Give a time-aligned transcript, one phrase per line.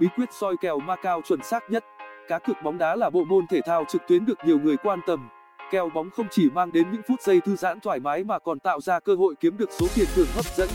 [0.00, 1.84] bí quyết soi kèo Macao chuẩn xác nhất.
[2.28, 5.00] Cá cược bóng đá là bộ môn thể thao trực tuyến được nhiều người quan
[5.06, 5.28] tâm.
[5.70, 8.58] Kèo bóng không chỉ mang đến những phút giây thư giãn thoải mái mà còn
[8.58, 10.68] tạo ra cơ hội kiếm được số tiền thưởng hấp dẫn.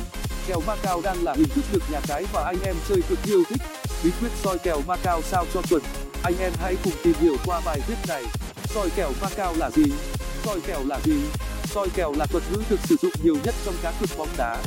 [0.47, 3.43] Kèo Macao đang là hình thức được nhà cái và anh em chơi cực yêu
[3.49, 3.61] thích.
[4.03, 5.81] Bí quyết soi kèo Macao sao cho chuẩn.
[6.23, 8.23] Anh em hãy cùng tìm hiểu qua bài viết này.
[8.63, 9.85] Soi kèo Macao là gì?
[10.43, 11.21] Soi kèo là gì?
[11.63, 14.57] Soi kèo là thuật ngữ được sử dụng nhiều nhất trong cá cược bóng đá.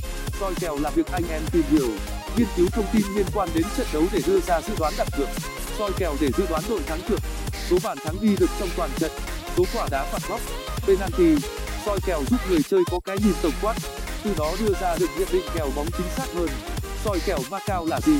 [0.41, 1.89] Soi kèo là việc anh em tìm hiểu
[2.37, 5.09] nghiên cứu thông tin liên quan đến trận đấu để đưa ra dự đoán đặt
[5.19, 5.29] cược
[5.79, 7.21] soi kèo để dự đoán đội thắng cược
[7.71, 9.11] số bàn thắng ghi được trong toàn trận,
[9.57, 10.41] số quả đá phạt góc,
[10.87, 11.37] penalty,
[11.87, 13.75] soi kèo giúp người chơi có cái nhìn tổng quát.
[14.25, 16.49] Từ đó đưa ra được nhận định kèo bóng chính xác hơn.
[17.05, 18.17] Soi kèo macao là gì?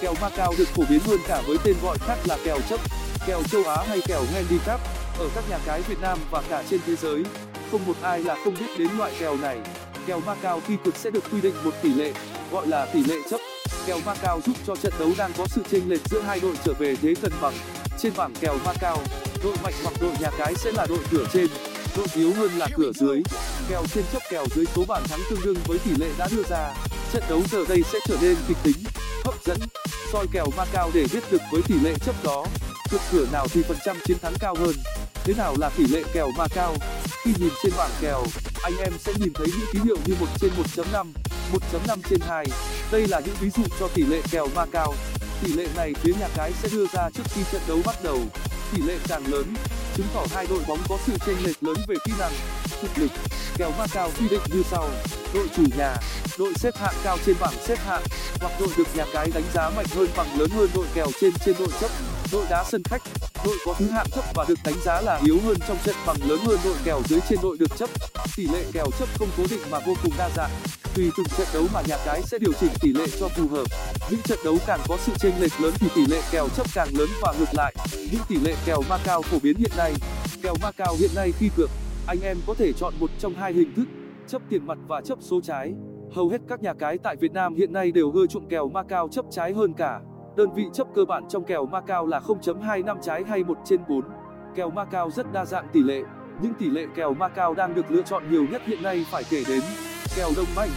[0.00, 2.80] Kèo macao được phổ biến hơn cả với tên gọi khác là kèo chấp,
[3.26, 4.80] kèo châu á hay kèo handicap.
[5.18, 7.24] Ở các nhà cái việt nam và cả trên thế giới,
[7.70, 9.58] không một ai là không biết đến loại kèo này.
[10.06, 12.12] Kèo macao khi cực sẽ được quy định một tỷ lệ,
[12.52, 13.51] gọi là tỷ lệ chấp
[13.86, 16.72] kèo macau giúp cho trận đấu đang có sự chênh lệch giữa hai đội trở
[16.72, 17.54] về thế cân bằng.
[17.98, 18.98] Trên bảng kèo macau,
[19.44, 21.46] đội mạnh hoặc đội nhà cái sẽ là đội cửa trên,
[21.96, 23.22] đội yếu hơn là cửa dưới.
[23.68, 26.42] Kèo trên chấp kèo dưới số bàn thắng tương đương với tỷ lệ đã đưa
[26.50, 26.74] ra.
[27.12, 28.76] Trận đấu giờ đây sẽ trở nên kịch tính,
[29.24, 29.58] hấp dẫn,
[30.12, 32.46] soi kèo macau để biết được với tỷ lệ chấp đó
[32.92, 34.74] cực cửa nào thì phần trăm chiến thắng cao hơn.
[35.24, 36.76] Thế nào là tỷ lệ kèo macau?
[37.22, 38.24] Khi nhìn trên bảng kèo,
[38.62, 41.06] anh em sẽ nhìn thấy những ký hiệu như 1 trên 1.5
[41.52, 42.46] 1.5 trên 2
[42.92, 44.94] đây là những ví dụ cho tỷ lệ kèo ma cao.
[45.42, 48.18] Tỷ lệ này phía nhà cái sẽ đưa ra trước khi trận đấu bắt đầu.
[48.72, 49.54] Tỷ lệ càng lớn,
[49.96, 52.32] chứng tỏ hai đội bóng có sự chênh lệch lớn về kỹ năng,
[52.82, 53.10] thực lực.
[53.56, 54.88] Kèo ma cao quy định như sau.
[55.34, 55.96] Đội chủ nhà,
[56.38, 58.02] đội xếp hạng cao trên bảng xếp hạng,
[58.40, 61.32] hoặc đội được nhà cái đánh giá mạnh hơn bằng lớn hơn đội kèo trên
[61.44, 61.90] trên đội chấp,
[62.32, 63.02] đội đá sân khách.
[63.44, 66.16] Đội có thứ hạng thấp và được đánh giá là yếu hơn trong trận bằng
[66.28, 67.90] lớn hơn đội kèo dưới trên đội được chấp.
[68.36, 70.50] Tỷ lệ kèo chấp không cố định mà vô cùng đa dạng
[70.94, 73.64] tùy từng trận đấu mà nhà cái sẽ điều chỉnh tỷ lệ cho phù hợp,
[74.10, 76.88] những trận đấu càng có sự chênh lệch lớn thì tỷ lệ kèo chấp càng
[76.98, 77.74] lớn và ngược lại.
[78.12, 79.92] Những tỷ lệ kèo macao phổ biến hiện nay,
[80.42, 81.70] kèo macao hiện nay khi cược,
[82.06, 83.84] anh em có thể chọn một trong hai hình thức,
[84.26, 85.72] chấp tiền mặt và chấp số trái.
[86.14, 89.08] Hầu hết các nhà cái tại việt nam hiện nay đều ưa chuộng kèo macao
[89.08, 90.00] chấp trái hơn cả.
[90.36, 94.00] Đơn vị chấp cơ bản trong kèo macao là 0.25 trái hay 1 trên 4
[94.54, 96.02] kèo macao rất đa dạng tỷ lệ,
[96.42, 99.44] những tỷ lệ kèo macao đang được lựa chọn nhiều nhất hiện nay phải kể
[99.48, 99.60] đến
[100.16, 100.70] kèo đông banh.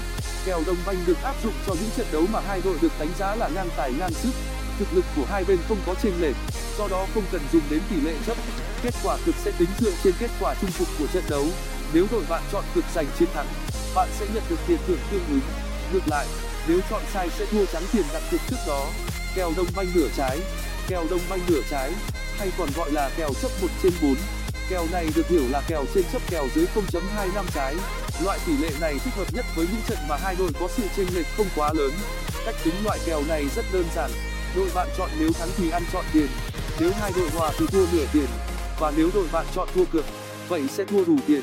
[0.45, 3.09] Kèo đông banh được áp dụng cho những trận đấu mà hai đội được đánh
[3.19, 4.31] giá là ngang tài, ngang sức.
[4.79, 6.35] Thực lực của hai bên không có chênh lệch,
[6.77, 8.37] do đó không cần dùng đến tỷ lệ chấp
[8.83, 11.45] kết quả cược sẽ tính dựa trên kết quả chung cuộc của trận đấu.
[11.93, 13.47] Nếu đội bạn chọn cược giành chiến thắng,
[13.95, 15.41] bạn sẽ nhận được tiền thưởng tương ứng.
[15.93, 16.27] Ngược lại,
[16.67, 18.87] nếu chọn sai sẽ thua trắng tiền đặt cược trước đó.
[19.35, 20.39] Kèo đông banh nửa trái,
[20.87, 21.91] kèo đông banh nửa trái,
[22.37, 24.15] hay còn gọi là kèo chấp 1 trên 4
[24.69, 27.75] kèo này được hiểu là kèo trên chấp kèo dưới 0.25 trái
[28.23, 30.83] loại tỷ lệ này thích hợp nhất với những trận mà hai đội có sự
[30.97, 31.91] chênh lệch không quá lớn.
[32.45, 34.11] Cách tính loại kèo này rất đơn giản.
[34.55, 36.27] Đội bạn chọn nếu thắng thì ăn chọn tiền.
[36.79, 38.27] Nếu hai đội hòa thì thua nửa tiền.
[38.79, 40.05] Và nếu đội bạn chọn thua cược,
[40.47, 41.41] vậy sẽ thua đủ tiền.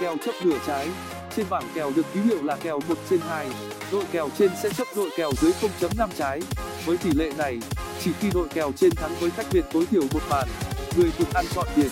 [0.00, 0.88] Kèo chấp nửa trái.
[1.36, 3.50] Trên bảng kèo được ký hiệu là kèo 1 trên 2
[3.92, 6.40] đội kèo trên sẽ chấp đội kèo dưới 0.5 trái.
[6.86, 7.58] Với tỷ lệ này,
[8.04, 10.48] chỉ khi đội kèo trên thắng với cách biệt tối thiểu một bàn,
[10.96, 11.88] người cùng ăn chọn tiền.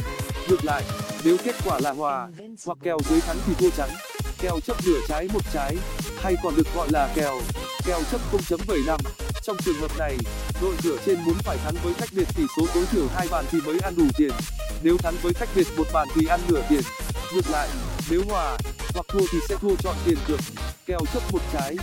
[0.48, 0.82] Ngược lại,
[1.25, 2.28] nếu kết quả là hòa,
[2.66, 3.91] hoặc kèo dưới thắng thì thua trắng
[4.41, 5.76] kèo chấp nửa trái một trái,
[6.22, 7.41] hay còn được gọi là kèo
[7.84, 8.98] kèo chấp 0.75
[9.42, 10.16] trong trường hợp này,
[10.62, 13.44] đội cửa trên muốn phải thắng với cách biệt tỷ số tối thiểu hai bàn
[13.50, 14.32] thì mới ăn đủ tiền.
[14.82, 16.82] Nếu thắng với cách biệt một bàn thì ăn nửa tiền.
[17.34, 17.69] Ngược lại,
[18.10, 18.56] nếu hòa
[18.94, 20.41] hoặc thua thì sẽ thua chọn tiền cược
[20.86, 21.76] kèo chấp một trái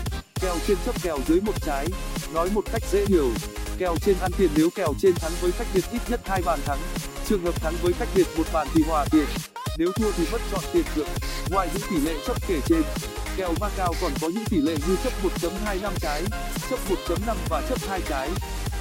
[0.43, 1.87] kèo trên chấp kèo dưới một trái,
[2.33, 3.29] nói một cách dễ hiểu.
[3.77, 6.59] Kèo trên ăn tiền nếu kèo trên thắng với cách biệt ít nhất hai bàn
[6.65, 6.79] thắng.
[7.25, 9.25] Trường hợp thắng với cách biệt một bàn thì hòa tiền
[9.77, 11.07] nếu thua thì mất chọn tiền cược
[11.49, 12.81] ngoài những tỷ lệ chấp kể trên
[13.37, 16.23] kèo macao còn có những tỷ lệ như chấp 1.25 cái,
[16.69, 18.29] chấp 1.5 và chấp 2 cái.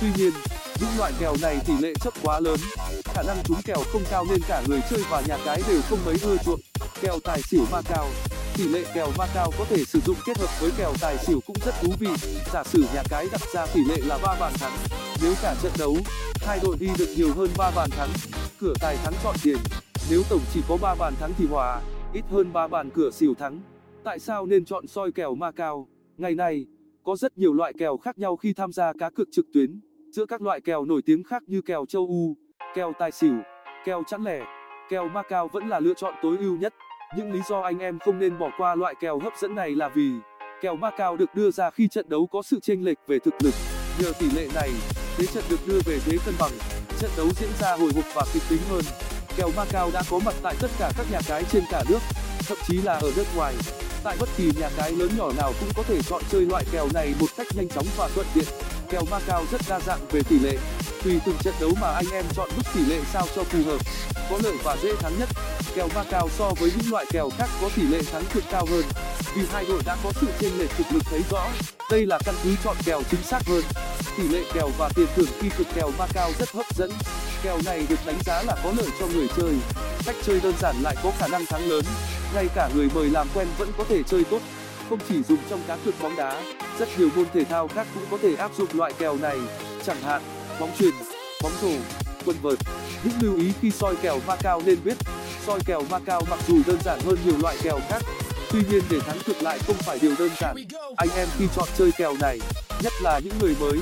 [0.00, 0.32] tuy nhiên
[0.81, 2.56] những loại kèo này tỷ lệ chấp quá lớn.
[3.04, 5.98] Khả năng trúng kèo không cao nên cả người chơi và nhà cái đều không
[6.04, 6.60] mấy ưa chuộng.
[7.02, 8.08] Kèo tài xỉu macao
[8.56, 11.56] tỷ lệ kèo macao có thể sử dụng kết hợp với kèo tài xỉu cũng
[11.66, 12.08] rất thú vị.
[12.52, 14.76] Giả sử nhà cái đặt ra tỷ lệ là bàn thắng
[15.22, 15.96] nếu cả trận đấu
[16.46, 18.11] hai đội đi được nhiều hơn bàn thắng
[18.61, 19.56] cửa tài thắng chọn tiền
[20.10, 21.81] nếu tổng chỉ có bàn thắng thì hòa,
[22.12, 23.60] ít hơn bàn cửa xỉu thắng.
[24.04, 25.88] Tại sao nên chọn soi kèo macao
[26.19, 26.66] ngày nay,
[27.04, 29.81] có rất nhiều loại kèo khác nhau khi tham gia cá cược trực tuyến.
[30.12, 32.37] Giữa các loại kèo nổi tiếng khác như kèo châu u
[32.75, 33.34] kèo tài xỉu,
[33.84, 34.44] kèo chẵn lẻ,
[34.90, 36.75] kèo macao vẫn là lựa chọn tối ưu nhất.
[37.16, 39.88] Những lý do anh em không nên bỏ qua loại kèo hấp dẫn này là
[39.88, 40.10] vì
[40.62, 43.54] kèo macao được đưa ra khi trận đấu có sự chênh lệch về thực lực.
[44.00, 44.70] Nhờ tỷ lệ này,
[45.16, 46.52] thế trận được đưa về thế cân bằng,
[46.99, 50.34] trận đấu diễn ra hồi hộp và kịch tính hơn kèo macau đã có mặt
[50.43, 51.99] tại tất cả các nhà cái trên cả nước,
[52.49, 53.55] thậm chí là ở nước ngoài.
[54.05, 56.88] Tại bất kỳ nhà cái lớn nhỏ nào cũng có thể chọn chơi loại kèo
[56.94, 58.44] này một cách nhanh chóng và thuận tiện.
[58.90, 60.56] Kèo macau rất đa dạng về tỷ lệ,
[61.05, 63.79] tùy từng trận đấu mà anh em chọn mức tỷ lệ sao cho phù hợp,
[64.31, 65.29] có lợi và dễ thắng nhất.
[65.75, 68.85] Kèo macau so với những loại kèo khác có tỷ lệ thắng cực cao hơn,
[69.35, 71.49] vì hai đội đã có sự chênh lệch thực lực thấy rõ.
[71.90, 73.62] Đây là căn cứ chọn kèo chính xác hơn.
[74.17, 76.90] Tỷ lệ kèo và tiền thưởng khi cực kèo macau rất hấp dẫn
[77.42, 79.54] kèo này được đánh giá là có lợi cho người chơi.
[80.06, 81.84] Cách chơi đơn giản lại có khả năng thắng lớn,
[82.34, 84.40] ngay cả người mời làm quen vẫn có thể chơi tốt,
[84.88, 86.42] không chỉ dùng trong cá cược bóng đá.
[86.78, 89.36] Rất nhiều môn thể thao khác cũng có thể áp dụng loại kèo này,
[89.86, 90.22] chẳng hạn,
[90.60, 90.94] bóng chuyền,
[91.42, 91.70] bóng rổ
[92.24, 92.58] quần vợt
[93.04, 94.96] những lưu ý khi soi kèo Macao nên biết,
[95.46, 98.02] soi kèo Macao mặc dù đơn giản hơn nhiều loại kèo khác,
[98.52, 100.56] tuy nhiên để thắng cược lại không phải điều đơn giản.
[100.96, 102.38] Anh em khi chọn chơi kèo này,
[102.82, 103.78] nhất là những người mới,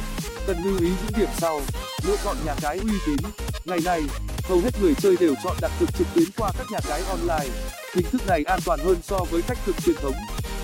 [0.47, 1.63] cần lưu ý những điểm sau.
[2.07, 3.17] Lựa chọn nhà cái uy tín
[3.65, 4.03] ngày nay
[4.45, 7.55] hầu hết người chơi đều chọn đặt cược trực tuyến qua các nhà cái online.
[7.95, 10.15] Hình thức này an toàn hơn so với cách cược truyền thống.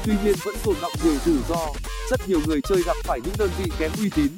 [0.04, 1.66] Tuy nhiên vẫn tồn đọng nhiều rủi ro.
[2.10, 4.28] Rất nhiều người chơi gặp phải những đơn vị kém uy tín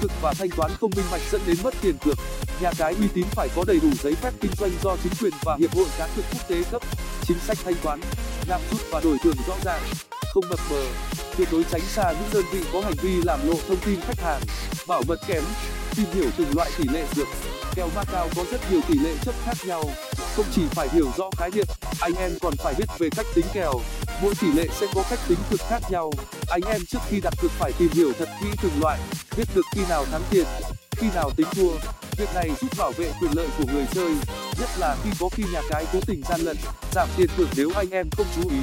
[0.00, 2.18] cực và thanh toán không minh bạch dẫn đến mất tiền cược.
[2.60, 5.32] Nhà cái uy tín phải có đầy đủ giấy phép kinh doanh do chính quyền
[5.42, 6.82] và hiệp hội cá cược quốc tế cấp.
[7.26, 8.00] Chính sách thanh toán
[8.46, 9.80] làm rút và đổi thưởng rõ ràng,
[10.34, 10.86] không mập mờ.
[11.36, 14.20] Tuyệt đối tránh xa những đơn vị có hành vi làm lộ thông tin khách
[14.20, 14.40] hàng,
[14.88, 15.42] bảo mật kém
[15.96, 17.26] tìm hiểu từng loại tỷ lệ cược
[17.74, 19.84] kèo Macao có rất nhiều tỷ lệ chấp khác nhau.
[20.36, 21.66] Không chỉ phải hiểu rõ khái niệm,
[22.00, 23.72] anh em còn phải biết về cách tính kèo.
[24.22, 26.12] Mỗi tỷ lệ sẽ có cách tính cực khác nhau.
[26.48, 29.00] Anh em trước khi đặt cược phải tìm hiểu thật kỹ từng loại,
[29.36, 30.44] biết được khi nào thắng tiền,
[30.90, 31.70] khi nào tính thua.
[32.18, 34.10] Việc này giúp bảo vệ quyền lợi của người chơi,
[34.60, 36.56] nhất là khi có khi nhà cái cố tình gian lận,
[36.92, 38.58] giảm tiền thưởng nếu anh em không chú ý.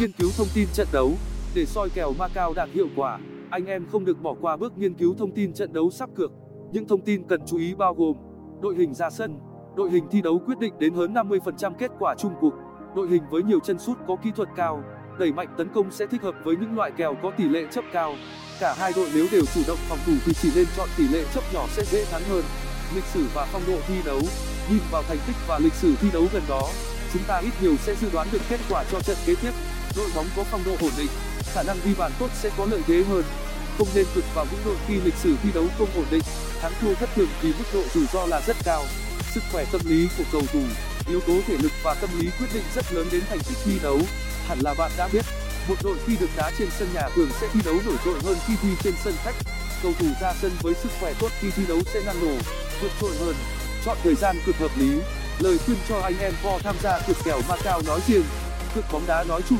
[0.00, 1.12] Nghiên cứu thông tin trận đấu,
[1.54, 3.18] để soi kèo Macao đạt hiệu quả,
[3.50, 6.30] anh em không được bỏ qua bước nghiên cứu thông tin trận đấu sắp cược
[6.72, 8.16] những thông tin cần chú ý bao gồm
[8.62, 9.38] đội hình ra sân,
[9.76, 12.54] đội hình thi đấu quyết định đến hơn 50% kết quả chung cuộc,
[12.96, 14.82] đội hình với nhiều chân sút có kỹ thuật cao,
[15.18, 17.84] đẩy mạnh tấn công sẽ thích hợp với những loại kèo có tỷ lệ chấp
[17.92, 18.14] cao.
[18.60, 21.24] Cả hai đội nếu đều chủ động phòng thủ thì chỉ nên chọn tỷ lệ
[21.34, 22.44] chấp nhỏ sẽ dễ thắng hơn.
[22.94, 24.20] Lịch sử và phong độ thi đấu,
[24.70, 26.62] nhìn vào thành tích và lịch sử thi đấu gần đó,
[27.12, 29.52] chúng ta ít nhiều sẽ dự đoán được kết quả cho trận kế tiếp.
[29.96, 31.10] Đội bóng có phong độ ổn định,
[31.54, 33.24] khả năng ghi bàn tốt sẽ có lợi thế hơn
[33.78, 36.22] không nên vượt vào những đội khi lịch sử thi đấu không ổn định.
[36.60, 38.84] Thắng thua thất thường vì mức độ rủi ro là rất cao.
[39.34, 40.62] Sức khỏe tâm lý của cầu thủ,
[41.08, 43.78] yếu tố thể lực và tâm lý quyết định rất lớn đến thành tích thi
[43.82, 43.98] đấu.
[44.48, 45.24] Hẳn là bạn đã biết,
[45.68, 48.36] một đội khi được đá trên sân nhà thường sẽ thi đấu nổi trội hơn
[48.46, 49.34] khi thi trên sân khách.
[49.82, 52.34] Cầu thủ ra sân với sức khỏe tốt khi thi đấu sẽ năng nổ,
[52.82, 53.34] vượt trội hơn.
[53.84, 54.90] Chọn thời gian cực hợp lý.
[55.38, 58.24] Lời khuyên cho anh em vo tham gia cược kèo Macao nói riêng
[58.74, 59.58] cược bóng đá nói chung,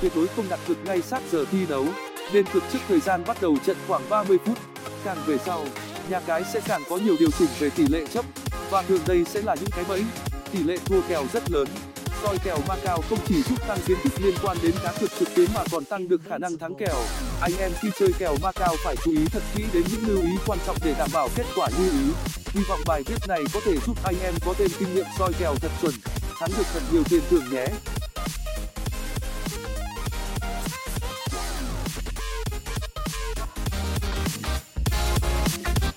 [0.00, 1.86] tuyệt đối không đặt cược ngay sát giờ thi đấu
[2.32, 4.58] nên cực trước thời gian bắt đầu trận khoảng 30 phút.
[5.04, 5.64] Càng về sau,
[6.10, 8.24] nhà cái sẽ càng có nhiều điều chỉnh về tỷ lệ chấp,
[8.70, 10.04] và thường đây sẽ là những cái bẫy.
[10.52, 11.68] Tỷ lệ thua kèo rất lớn,
[12.22, 15.34] soi kèo Macao không chỉ giúp tăng kiến thức liên quan đến cá cược trực
[15.34, 16.96] tuyến mà còn tăng được khả năng thắng kèo.
[17.40, 20.38] Anh em khi chơi kèo Macao phải chú ý thật kỹ đến những lưu ý
[20.46, 22.12] quan trọng để đảm bảo kết quả như ý.
[22.52, 25.32] Hy vọng bài viết này có thể giúp anh em có thêm kinh nghiệm soi
[25.38, 25.94] kèo thật chuẩn,
[26.40, 27.66] thắng được thật nhiều tiền thưởng nhé.